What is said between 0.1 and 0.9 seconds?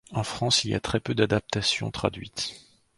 France il y a